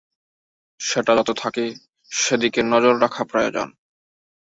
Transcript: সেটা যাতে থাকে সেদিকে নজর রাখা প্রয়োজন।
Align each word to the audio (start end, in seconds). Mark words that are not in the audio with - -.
সেটা 0.79 1.11
যাতে 1.17 1.33
থাকে 1.41 1.63
সেদিকে 2.11 2.61
নজর 2.71 2.93
রাখা 3.03 3.23
প্রয়োজন। 3.31 3.67